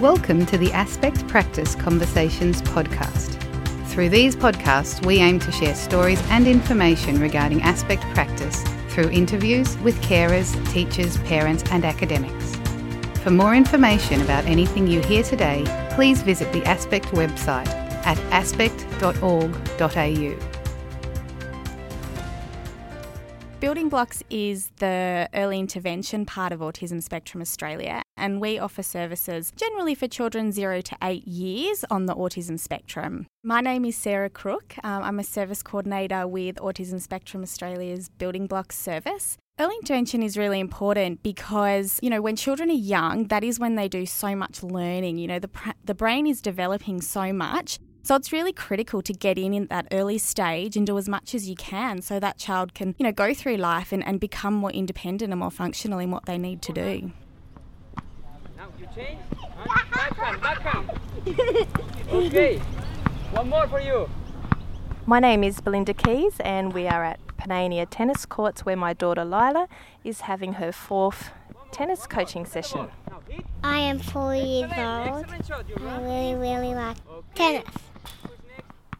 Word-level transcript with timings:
Welcome 0.00 0.46
to 0.46 0.56
the 0.56 0.72
Aspect 0.74 1.26
Practice 1.26 1.74
Conversations 1.74 2.62
podcast. 2.62 3.34
Through 3.88 4.10
these 4.10 4.36
podcasts, 4.36 5.04
we 5.04 5.18
aim 5.18 5.40
to 5.40 5.50
share 5.50 5.74
stories 5.74 6.22
and 6.30 6.46
information 6.46 7.20
regarding 7.20 7.62
aspect 7.62 8.04
practice 8.14 8.62
through 8.90 9.10
interviews 9.10 9.76
with 9.78 10.00
carers, 10.00 10.54
teachers, 10.72 11.18
parents, 11.22 11.64
and 11.72 11.84
academics. 11.84 12.54
For 13.24 13.32
more 13.32 13.56
information 13.56 14.20
about 14.20 14.44
anything 14.44 14.86
you 14.86 15.00
hear 15.00 15.24
today, 15.24 15.64
please 15.90 16.22
visit 16.22 16.52
the 16.52 16.64
Aspect 16.64 17.06
website 17.06 17.66
at 18.06 18.18
aspect.org.au. 18.30 20.47
Building 23.60 23.88
Blocks 23.88 24.22
is 24.30 24.70
the 24.76 25.28
early 25.34 25.58
intervention 25.58 26.24
part 26.24 26.52
of 26.52 26.60
Autism 26.60 27.02
Spectrum 27.02 27.42
Australia, 27.42 28.02
and 28.16 28.40
we 28.40 28.56
offer 28.56 28.84
services 28.84 29.52
generally 29.56 29.96
for 29.96 30.06
children 30.06 30.52
0 30.52 30.80
to 30.82 30.96
8 31.02 31.26
years 31.26 31.84
on 31.90 32.06
the 32.06 32.14
autism 32.14 32.56
spectrum. 32.56 33.26
My 33.42 33.60
name 33.60 33.84
is 33.84 33.96
Sarah 33.96 34.30
Crooke. 34.30 34.76
Um, 34.84 35.02
I'm 35.02 35.18
a 35.18 35.24
service 35.24 35.64
coordinator 35.64 36.24
with 36.28 36.54
Autism 36.56 37.00
Spectrum 37.00 37.42
Australia's 37.42 38.08
Building 38.08 38.46
Blocks 38.46 38.78
service. 38.78 39.36
Early 39.58 39.74
intervention 39.82 40.22
is 40.22 40.38
really 40.38 40.60
important 40.60 41.24
because, 41.24 41.98
you 42.00 42.10
know, 42.10 42.22
when 42.22 42.36
children 42.36 42.70
are 42.70 42.74
young, 42.74 43.24
that 43.24 43.42
is 43.42 43.58
when 43.58 43.74
they 43.74 43.88
do 43.88 44.06
so 44.06 44.36
much 44.36 44.62
learning. 44.62 45.18
You 45.18 45.26
know, 45.26 45.40
the, 45.40 45.50
the 45.84 45.94
brain 45.94 46.28
is 46.28 46.40
developing 46.40 47.00
so 47.00 47.32
much 47.32 47.80
so 48.08 48.14
it's 48.14 48.32
really 48.32 48.54
critical 48.54 49.02
to 49.02 49.12
get 49.12 49.36
in 49.36 49.52
in 49.52 49.66
that 49.66 49.86
early 49.92 50.16
stage 50.16 50.78
and 50.78 50.86
do 50.86 50.96
as 50.96 51.10
much 51.10 51.34
as 51.34 51.46
you 51.46 51.54
can 51.54 52.00
so 52.00 52.18
that 52.18 52.38
child 52.38 52.72
can, 52.72 52.94
you 52.96 53.04
know, 53.04 53.12
go 53.12 53.34
through 53.34 53.56
life 53.56 53.92
and, 53.92 54.02
and 54.06 54.18
become 54.18 54.54
more 54.54 54.70
independent 54.70 55.30
and 55.30 55.38
more 55.38 55.50
functional 55.50 55.98
in 55.98 56.10
what 56.10 56.24
they 56.24 56.38
need 56.38 56.62
to 56.62 56.72
do. 56.72 57.12
Now 58.56 58.68
you 58.80 58.88
change. 58.96 59.18
Backhand, 59.92 60.40
backhand. 60.40 60.90
Okay. 62.08 62.56
One 63.32 63.50
more 63.50 63.68
for 63.68 63.78
you. 63.78 64.08
My 65.04 65.20
name 65.20 65.44
is 65.44 65.60
Belinda 65.60 65.92
Keys 65.92 66.40
and 66.40 66.72
we 66.72 66.86
are 66.88 67.04
at 67.04 67.20
Panania 67.36 67.86
Tennis 67.90 68.24
Courts 68.24 68.64
where 68.64 68.74
my 68.74 68.94
daughter 68.94 69.26
Lila 69.26 69.68
is 70.02 70.22
having 70.22 70.54
her 70.54 70.72
fourth 70.72 71.28
tennis 71.72 72.06
coaching 72.06 72.46
session. 72.46 72.88
I 73.62 73.80
am 73.80 73.98
four 73.98 74.34
years 74.34 74.72
old. 74.72 75.26
I 75.26 76.00
really, 76.00 76.34
really 76.36 76.74
like 76.74 76.96
tennis. 77.34 77.66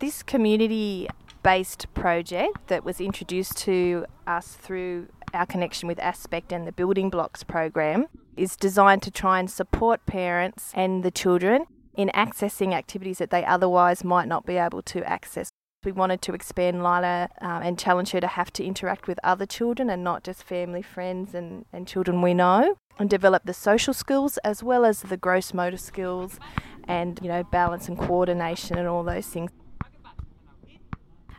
This 0.00 0.22
community 0.22 1.08
based 1.42 1.92
project 1.92 2.68
that 2.68 2.86
was 2.86 3.02
introduced 3.02 3.58
to 3.58 4.06
us 4.26 4.54
through 4.54 5.08
our 5.34 5.44
connection 5.44 5.88
with 5.88 5.98
Aspect 5.98 6.52
and 6.52 6.66
the 6.66 6.72
Building 6.72 7.10
Blocks 7.10 7.44
program 7.44 8.06
is 8.34 8.56
designed 8.56 9.02
to 9.02 9.10
try 9.10 9.38
and 9.38 9.50
support 9.50 10.06
parents 10.06 10.72
and 10.74 11.02
the 11.02 11.10
children 11.10 11.66
in 11.94 12.10
accessing 12.14 12.72
activities 12.72 13.18
that 13.18 13.28
they 13.28 13.44
otherwise 13.44 14.02
might 14.02 14.26
not 14.26 14.46
be 14.46 14.56
able 14.56 14.80
to 14.80 15.04
access. 15.04 15.50
We 15.84 15.92
wanted 15.92 16.22
to 16.22 16.32
expand 16.32 16.78
Lila 16.78 17.28
um, 17.42 17.62
and 17.62 17.78
challenge 17.78 18.12
her 18.12 18.20
to 18.20 18.26
have 18.26 18.50
to 18.54 18.64
interact 18.64 19.06
with 19.06 19.20
other 19.22 19.44
children 19.44 19.90
and 19.90 20.02
not 20.02 20.24
just 20.24 20.42
family, 20.42 20.80
friends, 20.80 21.34
and, 21.34 21.66
and 21.74 21.86
children 21.86 22.22
we 22.22 22.32
know, 22.32 22.76
and 22.98 23.10
develop 23.10 23.44
the 23.44 23.52
social 23.52 23.92
skills 23.92 24.38
as 24.38 24.62
well 24.62 24.86
as 24.86 25.02
the 25.02 25.18
gross 25.18 25.52
motor 25.52 25.76
skills 25.76 26.38
and, 26.84 27.20
you 27.22 27.28
know, 27.28 27.44
balance 27.44 27.86
and 27.86 27.98
coordination 27.98 28.78
and 28.78 28.88
all 28.88 29.04
those 29.04 29.26
things. 29.26 29.50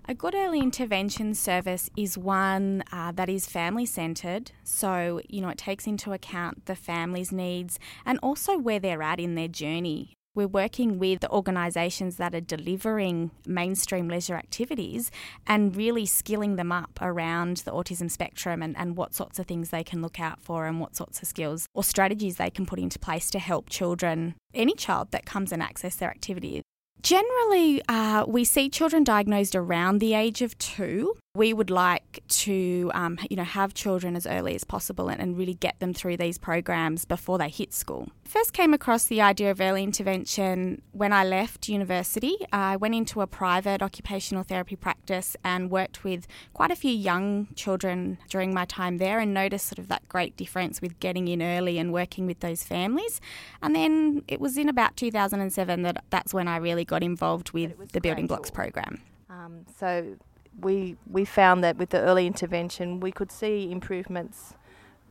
A 0.07 0.16
good 0.16 0.33
early 0.33 0.59
intervention 0.59 1.35
service 1.35 1.89
is 1.95 2.17
one 2.17 2.83
uh, 2.91 3.11
that 3.11 3.30
is 3.30 3.45
family 3.45 3.85
centred. 3.85 4.52
So, 4.63 5.21
you 5.30 5.41
know, 5.41 5.49
it 5.49 5.59
takes 5.59 5.85
into 5.85 6.11
account 6.11 6.66
the 6.66 6.75
family's 6.75 7.31
needs 7.31 7.77
and 8.03 8.17
also 8.23 8.58
where 8.58 8.80
they're 8.80 9.03
at 9.03 9.19
in 9.19 9.35
their 9.35 9.47
journey. 9.47 10.13
We're 10.33 10.47
working 10.47 10.97
with 10.97 11.23
organisations 11.25 12.16
that 12.17 12.33
are 12.33 12.41
delivering 12.41 13.31
mainstream 13.45 14.08
leisure 14.08 14.35
activities 14.35 15.11
and 15.45 15.76
really 15.76 16.05
skilling 16.05 16.55
them 16.55 16.71
up 16.71 16.97
around 16.99 17.58
the 17.58 17.71
autism 17.71 18.09
spectrum 18.09 18.64
and, 18.64 18.76
and 18.77 18.97
what 18.97 19.14
sorts 19.14 19.39
of 19.39 19.45
things 19.45 19.70
they 19.70 19.83
can 19.83 20.02
look 20.02 20.20
out 20.20 20.42
for 20.42 20.65
and 20.65 20.80
what 20.80 20.95
sorts 20.95 21.21
of 21.21 21.27
skills 21.27 21.67
or 21.73 21.83
strategies 21.83 22.37
they 22.37 22.49
can 22.49 22.65
put 22.65 22.80
into 22.80 22.97
place 22.97 23.30
to 23.30 23.39
help 23.39 23.70
children, 23.70 24.36
any 24.53 24.73
child 24.73 25.11
that 25.11 25.26
comes 25.26 25.52
and 25.52 25.61
access 25.61 25.97
their 25.97 26.09
activity. 26.09 26.64
Generally, 27.02 27.82
uh, 27.89 28.26
we 28.28 28.44
see 28.44 28.70
children 28.70 29.04
diagnosed 29.04 29.56
around 29.56 29.98
the 29.98 30.14
age 30.14 30.42
of 30.42 30.58
two. 30.60 31.17
We 31.33 31.53
would 31.53 31.69
like 31.69 32.21
to, 32.27 32.92
um, 32.93 33.17
you 33.30 33.37
know, 33.37 33.45
have 33.45 33.73
children 33.73 34.17
as 34.17 34.27
early 34.27 34.53
as 34.53 34.65
possible 34.65 35.08
and, 35.08 35.21
and, 35.21 35.37
really 35.37 35.53
get 35.53 35.80
them 35.80 35.93
through 35.93 36.17
these 36.17 36.37
programs 36.37 37.05
before 37.05 37.37
they 37.37 37.47
hit 37.47 37.73
school. 37.73 38.09
First 38.25 38.52
came 38.52 38.73
across 38.73 39.05
the 39.05 39.21
idea 39.21 39.49
of 39.49 39.61
early 39.61 39.81
intervention 39.81 40.81
when 40.91 41.14
I 41.14 41.23
left 41.23 41.70
university. 41.70 42.36
I 42.52 42.75
went 42.75 42.95
into 42.95 43.21
a 43.21 43.27
private 43.27 43.81
occupational 43.81 44.43
therapy 44.43 44.75
practice 44.75 45.37
and 45.41 45.71
worked 45.71 46.03
with 46.03 46.27
quite 46.52 46.70
a 46.70 46.75
few 46.75 46.91
young 46.91 47.47
children 47.55 48.17
during 48.27 48.53
my 48.53 48.65
time 48.65 48.97
there, 48.97 49.20
and 49.20 49.33
noticed 49.33 49.67
sort 49.67 49.80
of 49.80 49.87
that 49.87 50.09
great 50.09 50.36
difference 50.36 50.81
with 50.81 50.99
getting 50.99 51.30
in 51.30 51.41
early 51.41 51.77
and 51.77 51.93
working 51.93 52.27
with 52.27 52.41
those 52.41 52.65
families. 52.65 53.21
And 53.61 53.73
then 53.73 54.23
it 54.27 54.41
was 54.41 54.58
in 54.58 54.67
about 54.67 54.97
2007 54.97 55.83
that 55.83 56.03
that's 56.09 56.33
when 56.33 56.49
I 56.49 56.58
really 56.58 56.83
got 56.83 57.03
involved 57.03 57.52
with 57.52 57.93
the 57.93 58.02
Building 58.02 58.27
Blocks 58.27 58.52
program. 58.52 59.02
Um, 59.30 59.65
so 59.80 60.17
we 60.60 60.98
we 61.10 61.26
found 61.26 61.64
that 61.64 61.78
with 61.78 61.89
the 61.89 62.00
early 62.00 62.28
intervention 62.28 63.00
we 63.00 63.12
could 63.12 63.32
see 63.32 63.72
improvements, 63.72 64.56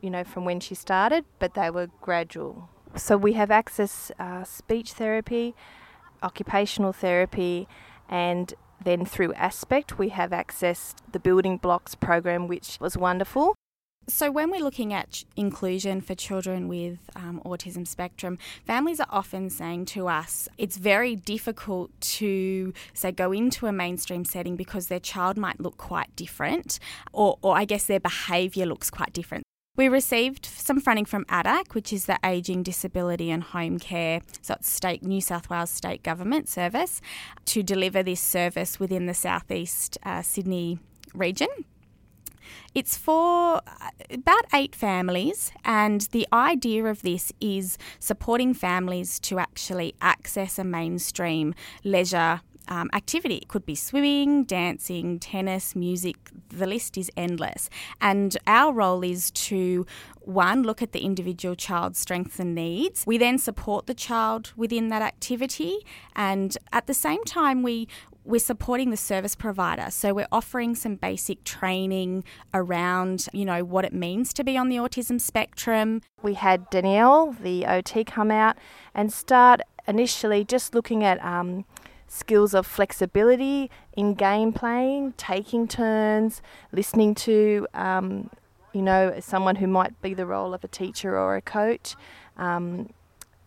you 0.00 0.10
know, 0.10 0.24
from 0.24 0.44
when 0.44 0.60
she 0.60 0.74
started, 0.74 1.24
but 1.38 1.54
they 1.54 1.70
were 1.70 1.88
gradual. 2.00 2.68
So 2.96 3.16
we 3.16 3.34
have 3.34 3.50
access 3.50 4.10
uh, 4.18 4.44
speech 4.44 4.92
therapy, 4.92 5.54
occupational 6.22 6.92
therapy, 6.92 7.68
and 8.08 8.52
then 8.82 9.04
through 9.04 9.32
Aspect 9.34 9.98
we 9.98 10.08
have 10.08 10.32
access 10.32 10.94
the 11.12 11.20
Building 11.20 11.56
Blocks 11.58 11.94
program, 11.94 12.48
which 12.48 12.78
was 12.80 12.96
wonderful. 12.96 13.54
So, 14.08 14.30
when 14.30 14.50
we're 14.50 14.62
looking 14.62 14.92
at 14.92 15.24
inclusion 15.36 16.00
for 16.00 16.14
children 16.14 16.68
with 16.68 16.98
um, 17.14 17.40
autism 17.44 17.86
spectrum, 17.86 18.38
families 18.66 18.98
are 18.98 19.06
often 19.08 19.50
saying 19.50 19.84
to 19.86 20.08
us 20.08 20.48
it's 20.58 20.78
very 20.78 21.14
difficult 21.14 21.90
to, 22.18 22.72
say, 22.92 23.12
go 23.12 23.30
into 23.30 23.66
a 23.66 23.72
mainstream 23.72 24.24
setting 24.24 24.56
because 24.56 24.88
their 24.88 25.00
child 25.00 25.36
might 25.36 25.60
look 25.60 25.76
quite 25.76 26.14
different, 26.16 26.80
or, 27.12 27.38
or 27.40 27.56
I 27.56 27.64
guess 27.64 27.84
their 27.84 28.00
behaviour 28.00 28.66
looks 28.66 28.90
quite 28.90 29.12
different. 29.12 29.44
We 29.76 29.88
received 29.88 30.44
some 30.44 30.80
funding 30.80 31.04
from 31.04 31.24
ADHC, 31.26 31.74
which 31.74 31.92
is 31.92 32.06
the 32.06 32.18
Ageing, 32.24 32.64
Disability 32.64 33.30
and 33.30 33.42
Home 33.42 33.78
Care, 33.78 34.22
so 34.42 34.54
it's 34.54 34.68
state 34.68 35.04
New 35.04 35.20
South 35.20 35.48
Wales 35.48 35.70
state 35.70 36.02
government 36.02 36.48
service, 36.48 37.00
to 37.46 37.62
deliver 37.62 38.02
this 38.02 38.20
service 38.20 38.80
within 38.80 39.06
the 39.06 39.14
southeast 39.14 39.98
uh, 40.02 40.22
Sydney 40.22 40.80
region. 41.14 41.48
It's 42.74 42.96
for 42.96 43.56
uh, 43.56 43.90
about 44.10 44.44
eight 44.54 44.74
families, 44.74 45.52
and 45.64 46.02
the 46.12 46.26
idea 46.32 46.84
of 46.84 47.02
this 47.02 47.32
is 47.40 47.78
supporting 47.98 48.54
families 48.54 49.18
to 49.20 49.38
actually 49.38 49.94
access 50.00 50.58
a 50.58 50.64
mainstream 50.64 51.54
leisure 51.84 52.40
um, 52.68 52.88
activity. 52.92 53.36
It 53.36 53.48
could 53.48 53.66
be 53.66 53.74
swimming, 53.74 54.44
dancing, 54.44 55.18
tennis, 55.18 55.74
music, 55.74 56.16
the 56.48 56.66
list 56.66 56.96
is 56.96 57.10
endless. 57.16 57.68
And 58.00 58.36
our 58.46 58.72
role 58.72 59.02
is 59.02 59.30
to, 59.32 59.86
one, 60.20 60.62
look 60.62 60.80
at 60.80 60.92
the 60.92 61.00
individual 61.00 61.56
child's 61.56 61.98
strengths 61.98 62.38
and 62.38 62.54
needs. 62.54 63.04
We 63.06 63.18
then 63.18 63.38
support 63.38 63.86
the 63.86 63.94
child 63.94 64.52
within 64.56 64.88
that 64.88 65.02
activity, 65.02 65.78
and 66.14 66.56
at 66.72 66.86
the 66.86 66.94
same 66.94 67.24
time, 67.24 67.62
we 67.62 67.88
we're 68.24 68.38
supporting 68.38 68.90
the 68.90 68.96
service 68.96 69.34
provider. 69.34 69.90
So 69.90 70.12
we're 70.14 70.28
offering 70.30 70.74
some 70.74 70.96
basic 70.96 71.44
training 71.44 72.24
around, 72.52 73.26
you 73.32 73.44
know, 73.44 73.64
what 73.64 73.84
it 73.84 73.92
means 73.92 74.32
to 74.34 74.44
be 74.44 74.56
on 74.56 74.68
the 74.68 74.76
autism 74.76 75.20
spectrum. 75.20 76.02
We 76.22 76.34
had 76.34 76.68
Danielle, 76.70 77.32
the 77.32 77.66
OT, 77.66 78.04
come 78.04 78.30
out 78.30 78.56
and 78.94 79.12
start 79.12 79.60
initially 79.86 80.44
just 80.44 80.74
looking 80.74 81.02
at 81.02 81.22
um, 81.24 81.64
skills 82.06 82.54
of 82.54 82.66
flexibility 82.66 83.70
in 83.94 84.14
game 84.14 84.52
playing, 84.52 85.12
taking 85.16 85.66
turns, 85.66 86.42
listening 86.72 87.14
to, 87.14 87.66
um, 87.72 88.30
you 88.72 88.82
know, 88.82 89.16
someone 89.20 89.56
who 89.56 89.66
might 89.66 90.00
be 90.02 90.12
the 90.12 90.26
role 90.26 90.52
of 90.52 90.62
a 90.62 90.68
teacher 90.68 91.16
or 91.18 91.36
a 91.36 91.42
coach, 91.42 91.96
um, 92.36 92.90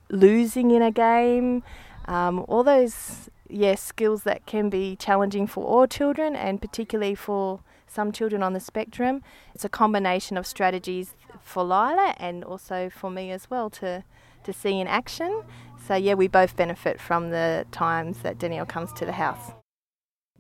losing 0.10 0.72
in 0.72 0.82
a 0.82 0.92
game, 0.92 1.64
um, 2.06 2.46
all 2.48 2.64
those 2.64 3.30
yes, 3.54 3.82
skills 3.82 4.24
that 4.24 4.46
can 4.46 4.70
be 4.70 4.96
challenging 4.96 5.48
for 5.48 5.66
all 5.66 5.88
children 5.88 6.36
and 6.36 6.62
particularly 6.62 7.16
for 7.16 7.62
some 7.88 8.12
children 8.12 8.42
on 8.42 8.54
the 8.54 8.60
spectrum. 8.60 9.22
It's 9.54 9.66
a 9.66 9.70
combination 9.70 10.38
of 10.38 10.46
strategies 10.46 11.16
for 11.42 11.64
Lila 11.64 12.16
and 12.18 12.44
also 12.44 12.90
for 12.90 13.10
me 13.10 13.32
as 13.32 13.50
well 13.50 13.70
to, 13.72 14.04
to 14.44 14.54
see 14.54 14.80
in 14.80 14.88
action. 14.88 15.44
So, 15.88 15.96
yeah, 15.96 16.14
we 16.14 16.28
both 16.28 16.56
benefit 16.56 17.00
from 17.00 17.30
the 17.30 17.66
times 17.72 18.20
that 18.20 18.40
Danielle 18.40 18.66
comes 18.66 18.92
to 18.94 19.06
the 19.06 19.14
house. 19.14 19.52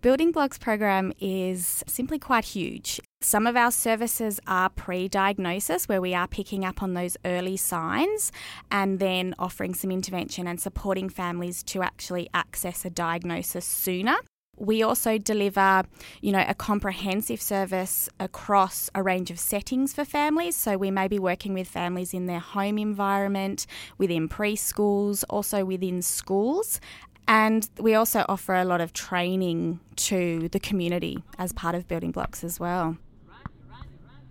Building 0.04 0.34
Blocks 0.34 0.58
program 0.58 1.14
is 1.22 1.82
simply 1.88 2.20
quite 2.20 2.44
huge. 2.44 3.00
Some 3.22 3.48
of 3.48 3.56
our 3.56 3.72
services 3.72 4.38
are 4.46 4.70
pre 4.70 5.08
diagnosis, 5.08 5.88
where 5.88 6.02
we 6.02 6.14
are 6.14 6.28
picking 6.28 6.66
up 6.66 6.84
on 6.84 6.94
those 6.94 7.16
early 7.24 7.56
signs 7.56 8.30
and 8.70 9.00
then 9.00 9.34
offering 9.40 9.74
some 9.74 9.92
intervention 9.92 10.46
and 10.46 10.60
supporting 10.60 11.08
families 11.08 11.64
to 11.64 11.82
actually 11.82 12.30
access 12.34 12.84
a 12.84 12.90
diagnosis 12.90 13.64
sooner. 13.64 14.18
We 14.58 14.84
also 14.84 15.18
deliver, 15.18 15.84
you 16.22 16.34
know, 16.34 16.44
a 16.48 16.54
comprehensive 16.54 17.42
service 17.42 18.10
across 18.20 18.90
a 18.94 19.02
range 19.02 19.32
of 19.32 19.40
settings 19.40 19.94
for 19.94 20.04
families. 20.04 20.58
So 20.58 20.78
we 20.78 20.92
may 20.92 21.08
be 21.08 21.18
working 21.18 21.54
with 21.54 21.68
families 21.70 22.14
in 22.14 22.26
their 22.26 22.40
home 22.40 22.78
environment, 22.78 23.66
within 23.98 24.28
preschools, 24.28 25.24
also 25.30 25.64
within 25.64 26.02
schools. 26.02 26.82
And 27.28 27.70
we 27.80 27.96
also 27.96 28.25
offer 28.28 28.56
a 28.56 28.66
lot 28.66 28.81
of 28.81 28.94
training 28.94 29.80
to 29.96 30.50
the 30.50 30.60
community 30.60 31.24
as 31.38 31.54
part 31.54 31.75
of 31.75 31.88
Building 31.88 32.12
Blocks 32.12 32.44
as 32.44 32.60
well. 32.60 32.98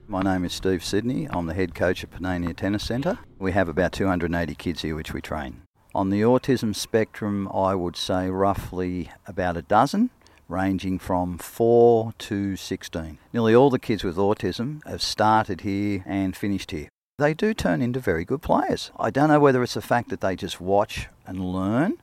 My 0.08 0.20
name 0.20 0.44
is 0.44 0.52
Steve 0.52 0.84
Sidney. 0.84 1.26
I'm 1.30 1.46
the 1.46 1.54
head 1.54 1.74
coach 1.74 2.04
at 2.04 2.10
Panania 2.10 2.54
Tennis 2.54 2.84
Centre. 2.84 3.18
We 3.38 3.52
have 3.52 3.68
about 3.68 3.92
280 3.92 4.54
kids 4.56 4.82
here 4.82 4.94
which 4.94 5.14
we 5.14 5.22
train. 5.22 5.62
On 5.94 6.10
the 6.10 6.22
autism 6.22 6.74
spectrum, 6.74 7.48
I 7.48 7.74
would 7.74 7.96
say 7.96 8.28
roughly 8.28 9.10
about 9.26 9.56
a 9.56 9.62
dozen, 9.62 10.10
ranging 10.48 10.98
from 10.98 11.38
4 11.38 12.12
to 12.18 12.56
16. 12.56 13.18
Nearly 13.32 13.54
all 13.54 13.70
the 13.70 13.78
kids 13.78 14.04
with 14.04 14.16
autism 14.16 14.84
have 14.86 15.02
started 15.02 15.62
here 15.62 16.02
and 16.06 16.36
finished 16.36 16.72
here. 16.72 16.88
They 17.18 17.34
do 17.34 17.54
turn 17.54 17.80
into 17.80 18.00
very 18.00 18.24
good 18.24 18.42
players. 18.42 18.90
I 18.98 19.10
don't 19.10 19.28
know 19.28 19.40
whether 19.40 19.62
it's 19.62 19.74
the 19.74 19.82
fact 19.82 20.08
that 20.10 20.20
they 20.20 20.34
just 20.34 20.60
watch 20.60 21.08
and 21.26 21.52
learn, 21.52 21.98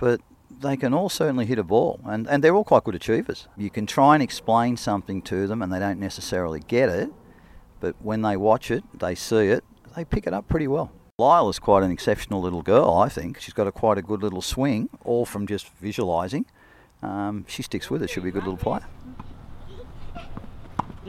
but 0.00 0.20
they 0.60 0.76
can 0.76 0.92
all 0.92 1.08
certainly 1.08 1.46
hit 1.46 1.58
a 1.58 1.62
ball, 1.62 2.00
and, 2.04 2.28
and 2.28 2.42
they're 2.42 2.56
all 2.56 2.64
quite 2.64 2.84
good 2.84 2.94
achievers. 2.94 3.46
You 3.56 3.70
can 3.70 3.86
try 3.86 4.14
and 4.14 4.22
explain 4.22 4.76
something 4.76 5.22
to 5.22 5.46
them, 5.46 5.62
and 5.62 5.72
they 5.72 5.78
don't 5.78 6.00
necessarily 6.00 6.60
get 6.60 6.88
it, 6.88 7.10
but 7.78 7.94
when 8.00 8.22
they 8.22 8.36
watch 8.36 8.70
it, 8.70 8.82
they 8.98 9.14
see 9.14 9.48
it, 9.48 9.62
they 9.94 10.04
pick 10.04 10.26
it 10.26 10.34
up 10.34 10.48
pretty 10.48 10.66
well. 10.66 10.90
Lila 11.18 11.50
is 11.50 11.58
quite 11.58 11.82
an 11.82 11.90
exceptional 11.90 12.40
little 12.40 12.62
girl, 12.62 12.94
I 12.94 13.08
think. 13.10 13.40
She's 13.40 13.52
got 13.54 13.66
a 13.66 13.72
quite 13.72 13.98
a 13.98 14.02
good 14.02 14.22
little 14.22 14.42
swing, 14.42 14.88
all 15.04 15.26
from 15.26 15.46
just 15.46 15.68
visualising. 15.68 16.46
Um, 17.02 17.44
she 17.46 17.62
sticks 17.62 17.90
with 17.90 18.02
it. 18.02 18.10
She'll 18.10 18.22
be 18.22 18.30
a 18.30 18.32
good 18.32 18.44
little 18.44 18.56
player. 18.56 18.86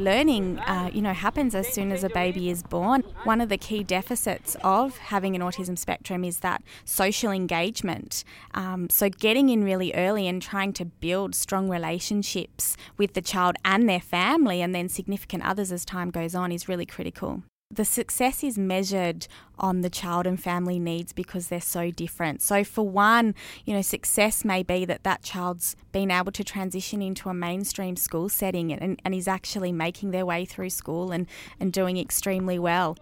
Learning, 0.02 0.58
uh, 0.58 0.90
you 0.92 1.00
know, 1.00 1.14
happens 1.14 1.54
as 1.54 1.72
soon 1.72 1.92
as 1.92 2.04
a 2.04 2.10
baby 2.10 2.50
is 2.50 2.64
born. 2.64 3.04
One 3.24 3.40
of 3.40 3.50
the 3.50 3.58
key 3.58 3.84
deficits 3.84 4.58
of 4.64 4.98
having 4.98 5.36
an 5.36 5.44
autism 5.44 5.78
spectrum 5.78 6.24
is 6.24 6.40
that 6.40 6.64
social 6.86 7.32
engagement. 7.32 8.24
Um, 8.56 8.90
so, 8.90 9.10
getting 9.10 9.50
in 9.50 9.64
really 9.64 9.94
early 9.94 10.28
and 10.28 10.42
trying 10.42 10.74
to 10.74 10.86
build 10.86 11.36
strong 11.36 11.70
relationships 11.70 12.76
with 12.98 13.14
the 13.14 13.22
child 13.22 13.58
and 13.64 13.88
their 13.88 14.00
family, 14.00 14.60
and 14.60 14.74
then 14.74 14.90
significant 14.90 15.46
others 15.46 15.72
as 15.72 15.86
time 15.86 16.10
goes 16.10 16.34
on, 16.34 16.52
is 16.52 16.68
really 16.68 16.88
critical 16.88 17.44
the 17.72 17.86
success 17.86 18.44
is 18.44 18.58
measured 18.58 19.28
on 19.58 19.82
the 19.82 19.90
child 19.90 20.28
and 20.28 20.42
family 20.42 20.80
needs 20.80 21.14
because 21.14 21.48
they're 21.48 21.62
so 21.62 21.92
different. 21.92 22.42
So, 22.42 22.64
for 22.64 22.88
one, 22.88 23.36
you 23.66 23.74
know, 23.74 23.82
success 23.82 24.44
may 24.44 24.64
be 24.64 24.86
that 24.86 25.04
that 25.04 25.24
child's 25.24 25.76
been 25.92 26.12
able 26.12 26.32
to 26.34 26.44
transition 26.44 27.02
into 27.02 27.30
a 27.30 27.34
mainstream 27.34 27.96
school 27.96 28.30
setting 28.30 28.74
and, 28.74 29.00
and 29.04 29.16
is 29.16 29.28
actually 29.28 29.72
making 29.72 30.12
their 30.12 30.26
way 30.26 30.46
through 30.46 30.72
school 30.72 31.12
and, 31.12 31.28
and 31.60 31.72
doing 31.72 31.98
extremely 31.98 32.60
well. 32.60 32.98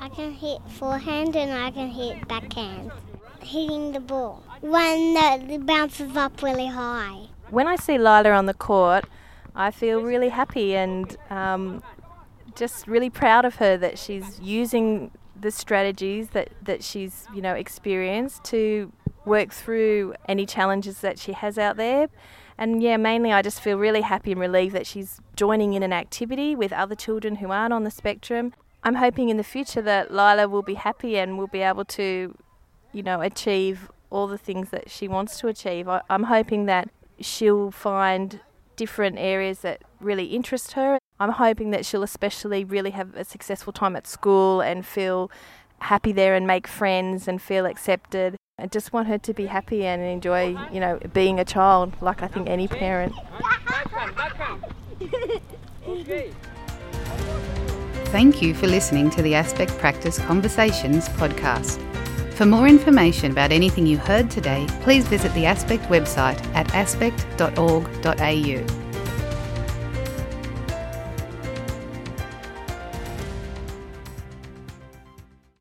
I 0.00 0.08
can 0.08 0.32
hit 0.32 0.60
forehand 0.68 1.36
and 1.36 1.52
I 1.52 1.70
can 1.70 1.88
hit 1.88 2.26
backhand. 2.26 2.90
Hitting 3.40 3.92
the 3.92 4.00
ball. 4.00 4.42
One 4.60 5.14
that 5.14 5.66
bounces 5.66 6.16
up 6.16 6.42
really 6.42 6.66
high. 6.66 7.28
When 7.50 7.66
I 7.66 7.76
see 7.76 7.98
Lila 7.98 8.30
on 8.30 8.46
the 8.46 8.54
court, 8.54 9.04
I 9.54 9.70
feel 9.70 10.00
really 10.00 10.30
happy 10.30 10.74
and 10.74 11.16
um, 11.30 11.82
just 12.54 12.86
really 12.86 13.10
proud 13.10 13.44
of 13.44 13.56
her 13.56 13.76
that 13.76 13.98
she's 13.98 14.40
using 14.40 15.10
the 15.38 15.50
strategies 15.50 16.28
that, 16.30 16.50
that 16.62 16.82
she's 16.82 17.26
you 17.34 17.42
know 17.42 17.54
experienced 17.54 18.44
to 18.44 18.92
work 19.24 19.52
through 19.52 20.14
any 20.28 20.46
challenges 20.46 21.00
that 21.00 21.18
she 21.18 21.32
has 21.32 21.58
out 21.58 21.76
there. 21.76 22.08
And 22.56 22.82
yeah, 22.82 22.96
mainly 22.96 23.32
I 23.32 23.42
just 23.42 23.60
feel 23.60 23.78
really 23.78 24.02
happy 24.02 24.32
and 24.32 24.40
relieved 24.40 24.74
that 24.74 24.86
she's 24.86 25.20
joining 25.34 25.72
in 25.72 25.82
an 25.82 25.92
activity 25.92 26.54
with 26.54 26.72
other 26.72 26.94
children 26.94 27.36
who 27.36 27.50
aren't 27.50 27.72
on 27.72 27.84
the 27.84 27.90
spectrum. 27.90 28.54
I'm 28.82 28.96
hoping 28.96 29.28
in 29.28 29.38
the 29.38 29.44
future 29.44 29.82
that 29.82 30.12
Lila 30.12 30.48
will 30.48 30.62
be 30.62 30.74
happy 30.74 31.16
and 31.18 31.38
will 31.38 31.46
be 31.46 31.60
able 31.60 31.84
to, 31.86 32.36
you 32.92 33.02
know, 33.02 33.20
achieve 33.22 33.90
all 34.10 34.26
the 34.26 34.38
things 34.38 34.70
that 34.70 34.90
she 34.90 35.08
wants 35.08 35.38
to 35.40 35.48
achieve. 35.48 35.88
I, 35.88 36.02
I'm 36.08 36.24
hoping 36.24 36.66
that 36.66 36.90
she'll 37.18 37.70
find 37.70 38.40
different 38.76 39.18
areas 39.18 39.60
that 39.60 39.82
really 40.00 40.26
interest 40.26 40.72
her. 40.72 40.98
I'm 41.20 41.30
hoping 41.30 41.70
that 41.70 41.86
she'll 41.86 42.02
especially 42.02 42.64
really 42.64 42.90
have 42.90 43.14
a 43.14 43.24
successful 43.24 43.72
time 43.72 43.94
at 43.94 44.06
school 44.06 44.60
and 44.60 44.84
feel 44.84 45.30
happy 45.78 46.12
there 46.12 46.34
and 46.34 46.46
make 46.46 46.66
friends 46.66 47.28
and 47.28 47.40
feel 47.40 47.66
accepted. 47.66 48.36
I 48.58 48.66
just 48.66 48.92
want 48.92 49.08
her 49.08 49.18
to 49.18 49.34
be 49.34 49.46
happy 49.46 49.86
and 49.86 50.02
enjoy, 50.02 50.56
you 50.72 50.80
know, 50.80 50.98
being 51.12 51.40
a 51.40 51.44
child 51.44 51.92
like 52.00 52.22
I 52.22 52.28
think 52.28 52.48
any 52.48 52.68
parent. 52.68 53.14
Thank 58.06 58.40
you 58.40 58.54
for 58.54 58.66
listening 58.66 59.10
to 59.10 59.22
the 59.22 59.34
Aspect 59.34 59.72
Practice 59.78 60.18
Conversations 60.20 61.08
podcast. 61.10 61.80
For 62.34 62.46
more 62.46 62.66
information 62.66 63.32
about 63.32 63.52
anything 63.52 63.86
you 63.86 63.98
heard 63.98 64.30
today, 64.30 64.66
please 64.82 65.06
visit 65.06 65.32
the 65.34 65.46
Aspect 65.46 65.84
website 65.84 66.44
at 66.54 66.72
aspect.org.au. 66.74 68.83